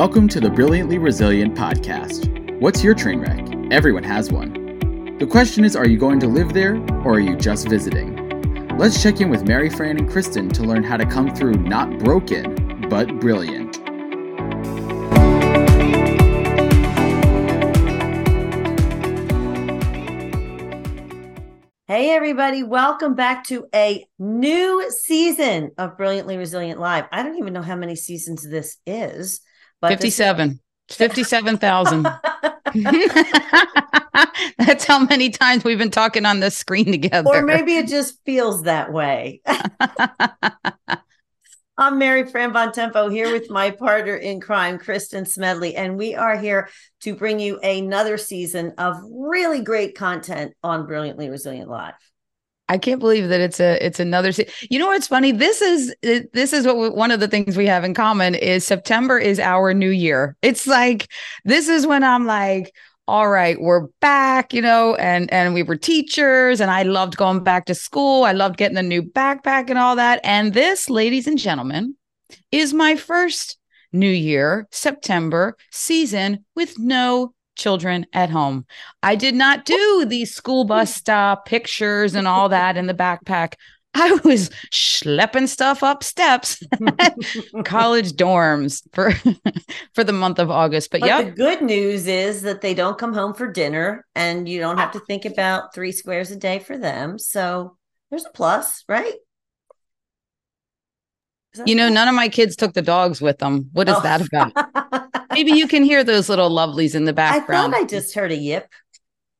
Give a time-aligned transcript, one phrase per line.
[0.00, 2.58] Welcome to the Brilliantly Resilient podcast.
[2.58, 3.46] What's your train wreck?
[3.70, 5.18] Everyone has one.
[5.18, 8.16] The question is are you going to live there or are you just visiting?
[8.78, 11.98] Let's check in with Mary Fran and Kristin to learn how to come through not
[11.98, 13.76] broken, but brilliant.
[21.86, 27.04] Hey, everybody, welcome back to a new season of Brilliantly Resilient Live.
[27.12, 29.42] I don't even know how many seasons this is,
[29.80, 30.60] but 57.
[30.88, 32.02] This- 57,000.
[34.58, 37.28] That's how many times we've been talking on this screen together.
[37.28, 39.40] Or maybe it just feels that way.
[41.78, 46.36] I'm Mary Fran Bontempo here with my partner in crime, Kristin Smedley, and we are
[46.36, 46.68] here
[47.02, 51.94] to bring you another season of really great content on Brilliantly Resilient Live.
[52.70, 54.30] I can't believe that it's a it's another.
[54.70, 55.32] You know what's funny?
[55.32, 58.64] This is this is what we, one of the things we have in common is
[58.64, 60.36] September is our new year.
[60.40, 61.08] It's like
[61.44, 62.72] this is when I'm like,
[63.08, 67.42] all right, we're back, you know, and and we were teachers and I loved going
[67.42, 68.22] back to school.
[68.22, 70.20] I loved getting the new backpack and all that.
[70.22, 71.96] And this, ladies and gentlemen,
[72.52, 73.58] is my first
[73.92, 78.66] New Year September season with no children at home.
[79.02, 83.54] I did not do these school bus stop pictures and all that in the backpack.
[83.94, 86.62] I was schlepping stuff up steps
[87.64, 89.12] college dorms for
[89.94, 90.90] for the month of August.
[90.90, 94.48] But, but yeah, the good news is that they don't come home for dinner and
[94.48, 95.30] you don't have to think ah.
[95.30, 97.18] about three squares a day for them.
[97.18, 97.76] So
[98.10, 99.14] there's a plus, right?
[101.66, 103.70] You know, none of my kids took the dogs with them.
[103.72, 104.02] What is oh.
[104.02, 104.52] that about?
[105.30, 107.74] Maybe you can hear those little lovelies in the background.
[107.74, 108.68] I thought I just heard a yip.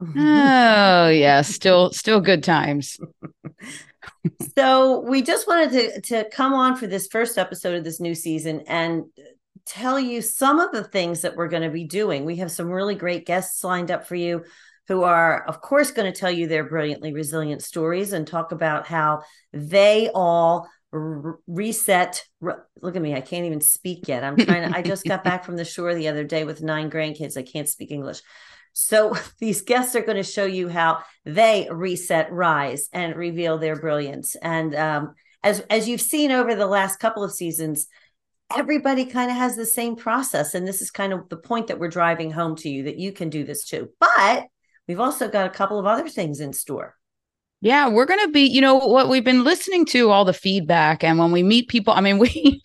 [0.03, 2.99] oh yeah, still still good times.
[4.57, 8.15] so we just wanted to to come on for this first episode of this new
[8.15, 9.05] season and
[9.67, 12.25] tell you some of the things that we're going to be doing.
[12.25, 14.45] We have some really great guests lined up for you
[14.89, 18.87] who are of course going to tell you their brilliantly resilient stories and talk about
[18.87, 19.23] how
[19.53, 24.83] they all reset look at me i can't even speak yet i'm trying to i
[24.83, 27.93] just got back from the shore the other day with nine grandkids i can't speak
[27.93, 28.23] english
[28.73, 33.77] so these guests are going to show you how they reset, rise, and reveal their
[33.77, 34.37] brilliance.
[34.37, 37.87] And um, as as you've seen over the last couple of seasons,
[38.55, 40.55] everybody kind of has the same process.
[40.55, 43.13] And this is kind of the point that we're driving home to you that you
[43.13, 43.91] can do this too.
[44.01, 44.47] But
[44.89, 46.97] we've also got a couple of other things in store.
[47.61, 51.05] Yeah, we're going to be, you know, what we've been listening to all the feedback.
[51.05, 52.63] And when we meet people, I mean, we,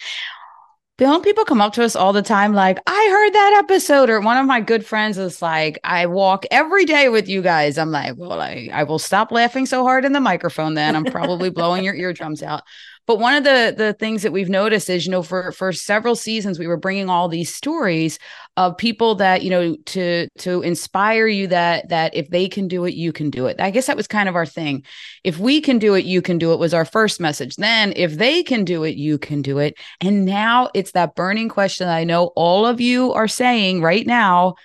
[0.98, 4.22] don't people come up to us all the time like i heard that episode or
[4.22, 7.92] one of my good friends is like i walk every day with you guys i'm
[7.92, 11.50] like well i, I will stop laughing so hard in the microphone then i'm probably
[11.50, 12.64] blowing your eardrums out
[13.08, 16.16] but one of the the things that we've noticed is, you know, for for several
[16.16, 18.20] seasons we were bringing all these stories
[18.58, 22.86] of people that you know to to inspire you that that if they can do
[22.86, 23.60] it, you can do it.
[23.60, 24.84] I guess that was kind of our thing.
[25.24, 27.56] If we can do it, you can do it was our first message.
[27.56, 29.76] Then if they can do it, you can do it.
[30.02, 34.06] And now it's that burning question that I know all of you are saying right
[34.06, 34.56] now.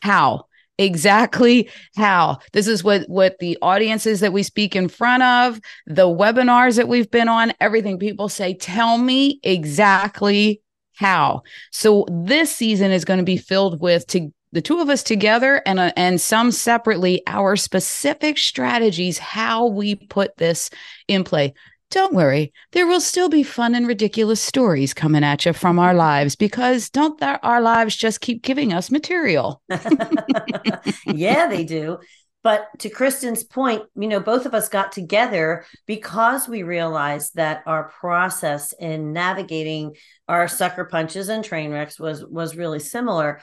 [0.00, 0.46] How?
[0.82, 2.38] Exactly how.
[2.52, 6.88] This is what what the audiences that we speak in front of the webinars that
[6.88, 10.60] we've been on everything people say tell me exactly
[10.96, 11.42] how.
[11.70, 15.62] So this season is going to be filled with to the two of us together
[15.66, 20.70] and uh, and some separately our specific strategies how we put this
[21.08, 21.54] in play
[21.92, 25.92] don't worry, there will still be fun and ridiculous stories coming at you from our
[25.92, 29.62] lives because don't th- our lives just keep giving us material?
[31.06, 31.98] yeah, they do.
[32.42, 37.62] But to Kristin's point, you know, both of us got together because we realized that
[37.66, 39.94] our process in navigating
[40.28, 43.40] our sucker punches and train wrecks was was really similar.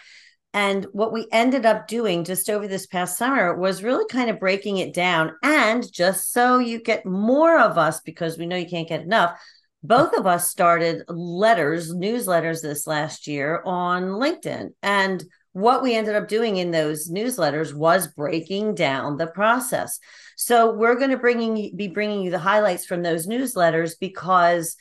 [0.54, 4.40] And what we ended up doing just over this past summer was really kind of
[4.40, 5.34] breaking it down.
[5.44, 9.40] And just so you get more of us, because we know you can't get enough,
[9.84, 14.70] both of us started letters, newsletters this last year on LinkedIn.
[14.82, 15.24] And
[15.54, 20.00] what we ended up doing in those newsletters was breaking down the process.
[20.36, 24.76] So we're going to bringing be bringing you the highlights from those newsletters because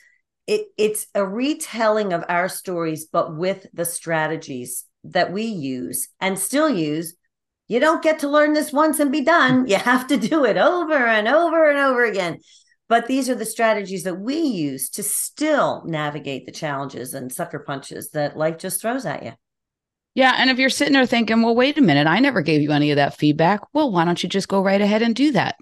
[0.47, 6.37] it, it's a retelling of our stories, but with the strategies that we use and
[6.37, 7.15] still use
[7.69, 9.67] you don't get to learn this once and be done.
[9.67, 12.39] You have to do it over and over and over again.
[12.89, 17.59] But these are the strategies that we use to still navigate the challenges and sucker
[17.59, 19.33] punches that life just throws at you
[20.15, 20.35] Yeah.
[20.37, 22.91] And if you're sitting there thinking, well, wait a minute, I never gave you any
[22.91, 23.61] of that feedback.
[23.73, 25.55] Well, why don't you just go right ahead and do that?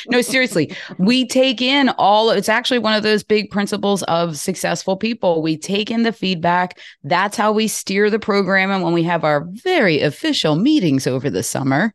[0.08, 4.96] no, seriously, we take in all, it's actually one of those big principles of successful
[4.96, 5.42] people.
[5.42, 6.78] We take in the feedback.
[7.04, 8.70] That's how we steer the program.
[8.70, 11.94] And when we have our very official meetings over the summer,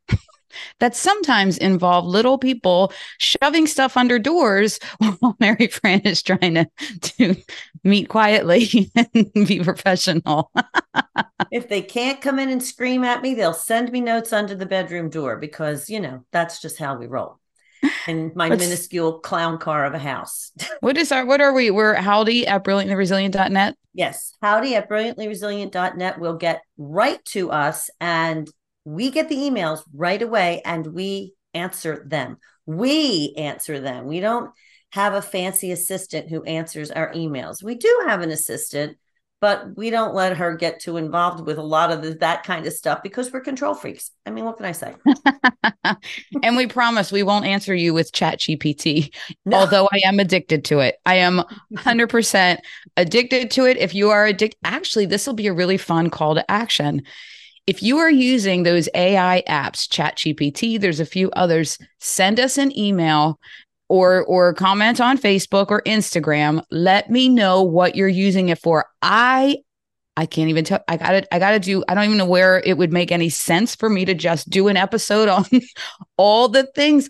[0.80, 4.80] that sometimes involve little people shoving stuff under doors
[5.20, 6.68] while Mary Fran is trying to,
[7.02, 7.36] to
[7.84, 10.52] meet quietly and be professional.
[11.52, 14.66] if they can't come in and scream at me, they'll send me notes under the
[14.66, 17.40] bedroom door because, you know, that's just how we roll.
[18.08, 20.52] In my What's, minuscule clown car of a house.
[20.80, 21.70] what is our, what are we?
[21.70, 23.76] We're howdy at brilliantlyresilient.net.
[23.94, 24.34] Yes.
[24.42, 28.50] Howdy at brilliantlyresilient.net will get right to us and
[28.85, 32.38] we get the emails right away and we answer them.
[32.65, 34.06] We answer them.
[34.06, 34.51] We don't
[34.91, 37.63] have a fancy assistant who answers our emails.
[37.63, 38.97] We do have an assistant,
[39.41, 42.65] but we don't let her get too involved with a lot of the, that kind
[42.65, 44.12] of stuff because we're control freaks.
[44.25, 44.94] I mean, what can I say?
[46.44, 49.13] and we promise we won't answer you with chat GPT,
[49.45, 49.57] no.
[49.57, 50.95] although I am addicted to it.
[51.06, 51.41] I am
[51.74, 52.57] 100%
[52.95, 53.77] addicted to it.
[53.77, 57.01] If you are addicted, actually, this will be a really fun call to action
[57.65, 62.77] if you are using those AI apps, ChatGPT, there's a few others, send us an
[62.77, 63.39] email
[63.89, 66.63] or or comment on Facebook or Instagram.
[66.71, 68.86] Let me know what you're using it for.
[69.01, 69.57] I
[70.15, 70.83] I can't even tell.
[70.88, 73.12] I got to I got to do I don't even know where it would make
[73.12, 75.45] any sense for me to just do an episode on
[76.18, 77.09] all the things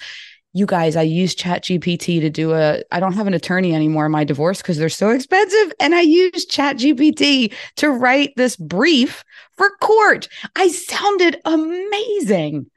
[0.54, 4.06] you guys, I use Chat GPT to do a, I don't have an attorney anymore
[4.06, 5.74] in my divorce because they're so expensive.
[5.80, 9.24] And I use Chat GPT to write this brief
[9.58, 10.28] for court.
[10.56, 12.68] I sounded amazing.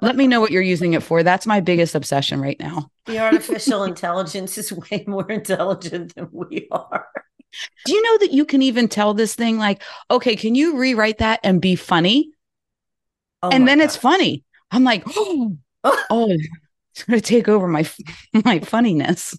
[0.00, 1.22] Let me know what you're using it for.
[1.22, 2.90] That's my biggest obsession right now.
[3.04, 7.06] The artificial intelligence is way more intelligent than we are.
[7.84, 11.18] Do you know that you can even tell this thing, like, okay, can you rewrite
[11.18, 12.30] that and be funny?
[13.42, 13.84] Oh and then God.
[13.84, 14.44] it's funny.
[14.70, 16.36] I'm like, oh, oh,
[17.06, 17.88] to take over my
[18.44, 19.36] my funniness.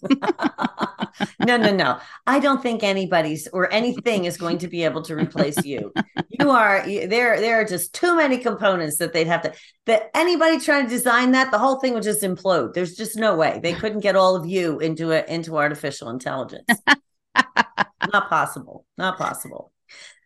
[1.45, 1.99] no, no, no.
[2.27, 5.93] I don't think anybody's or anything is going to be able to replace you.
[6.29, 7.39] You are there.
[7.39, 9.53] There are just too many components that they'd have to.
[9.85, 12.73] That anybody trying to design that, the whole thing would just implode.
[12.73, 16.67] There's just no way they couldn't get all of you into it into artificial intelligence.
[18.13, 18.85] Not possible.
[18.97, 19.71] Not possible.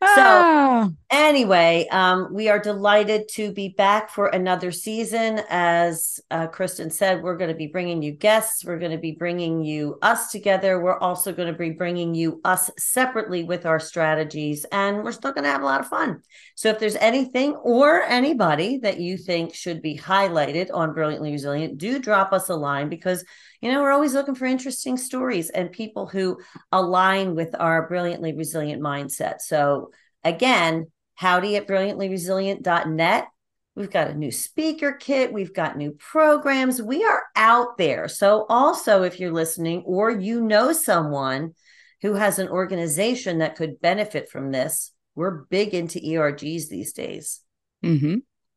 [0.04, 0.89] So ah.
[1.10, 5.42] anyway, um, we are delighted to be back for another season.
[5.50, 8.65] As uh, Kristin said, we're going to be bringing you guests.
[8.65, 10.81] We're going to be bringing you us together.
[10.81, 15.31] We're also going to be bringing you us separately with our strategies, and we're still
[15.31, 16.21] going to have a lot of fun.
[16.56, 21.77] So if there's anything or anybody that you think should be highlighted on Brilliantly Resilient,
[21.77, 23.24] do drop us a line because
[23.63, 26.38] you know, we're always looking for interesting stories and people who
[26.74, 29.39] align with our brilliantly resilient mindset.
[29.39, 33.27] So, again, howdy at brilliantlyresilient.net.
[33.75, 35.31] We've got a new speaker kit.
[35.31, 36.81] We've got new programs.
[36.81, 38.10] We are out there.
[38.10, 41.54] So, also, if you're listening or you know someone
[42.01, 47.39] who has an organization that could benefit from this, we're big into ERGs these days.
[47.81, 48.16] Mm-hmm.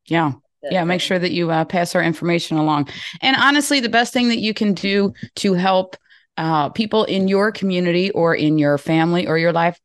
[0.08, 0.32] Yeah
[0.70, 2.88] yeah make sure that you uh, pass our information along.
[3.20, 5.96] And honestly the best thing that you can do to help
[6.36, 9.80] uh, people in your community or in your family or your life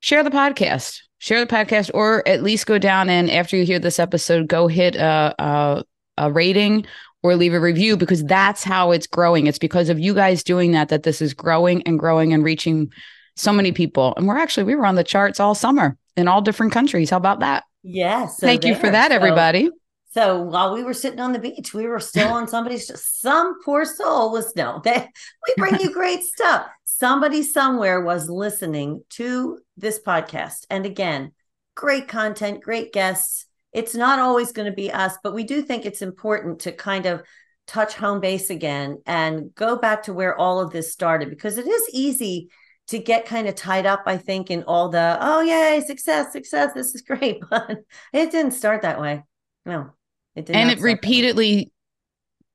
[0.00, 1.00] share the podcast.
[1.20, 4.68] Share the podcast or at least go down and after you hear this episode go
[4.68, 5.84] hit a, a,
[6.16, 6.86] a rating
[7.22, 9.46] or leave a review because that's how it's growing.
[9.46, 12.92] It's because of you guys doing that that this is growing and growing and reaching
[13.36, 14.14] so many people.
[14.16, 17.10] And we're actually we were on the charts all summer in all different countries.
[17.10, 17.64] How about that?
[17.82, 18.38] Yes.
[18.38, 18.72] so thank there.
[18.72, 19.66] you for that everybody.
[19.66, 19.72] so
[20.14, 24.32] while we were sitting on the beach, we were still on somebody's, some poor soul
[24.32, 25.08] was, no, they,
[25.46, 26.66] we bring you great stuff.
[26.84, 30.66] Somebody somewhere was listening to this podcast.
[30.70, 31.32] And again,
[31.74, 33.46] great content, great guests.
[33.72, 37.06] It's not always going to be us, but we do think it's important to kind
[37.06, 37.22] of
[37.66, 41.68] touch home base again and go back to where all of this started because it
[41.68, 42.48] is easy
[42.88, 46.72] to get kind of tied up, I think, in all the, oh, yay, success, success,
[46.72, 47.40] this is great.
[47.50, 47.78] But
[48.14, 49.22] it didn't start that way.
[49.66, 49.92] No.
[50.38, 51.72] It and it repeatedly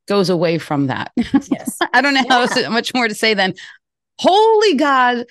[0.07, 1.11] goes away from that.
[1.15, 1.77] Yes.
[1.93, 2.47] I don't know yeah.
[2.47, 3.53] how much more to say then.
[4.19, 5.25] Holy God,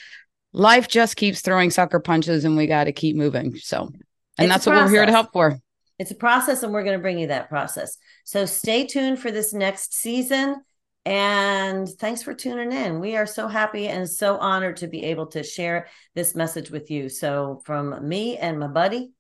[0.53, 3.57] life just keeps throwing sucker punches and we got to keep moving.
[3.57, 3.95] So, and
[4.39, 5.59] it's that's what we're here to help for.
[5.99, 7.97] It's a process and we're going to bring you that process.
[8.25, 10.63] So stay tuned for this next season.
[11.05, 13.01] And thanks for tuning in.
[13.01, 16.93] We are so happy and so honored to be able to share this message with
[16.93, 17.09] you.
[17.09, 19.11] So, from me and my buddy,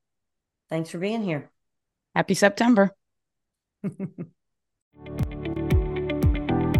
[0.70, 1.50] thanks for being here.
[2.14, 2.94] Happy September.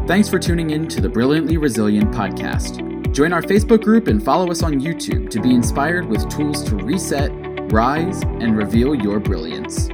[0.06, 3.12] Thanks for tuning in to the Brilliantly Resilient podcast.
[3.12, 6.76] Join our Facebook group and follow us on YouTube to be inspired with tools to
[6.76, 7.30] reset,
[7.72, 9.88] rise and reveal your brilliance.